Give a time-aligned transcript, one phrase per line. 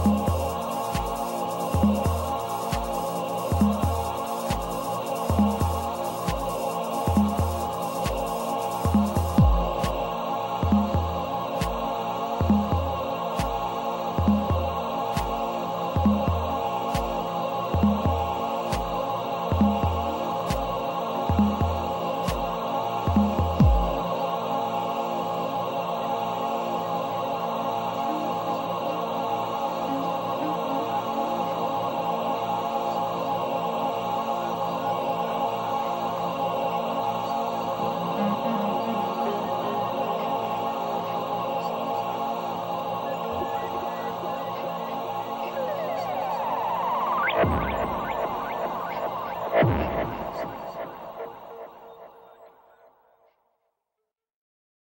[0.00, 0.27] Oh.